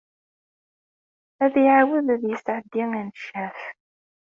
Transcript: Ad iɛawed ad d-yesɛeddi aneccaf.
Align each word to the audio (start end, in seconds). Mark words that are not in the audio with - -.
Ad 1.43 1.53
iɛawed 1.63 2.05
ad 2.13 2.19
d-yesɛeddi 2.21 2.81
aneccaf. 2.85 3.59